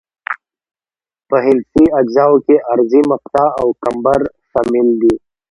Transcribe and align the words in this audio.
په 1.27 1.35
هندسي 1.45 1.83
اجزاوو 1.99 2.43
کې 2.45 2.55
عرضي 2.71 3.01
مقطع 3.11 3.47
او 3.61 3.67
کمبر 3.81 4.19
شامل 4.51 4.87
دي 5.01 5.13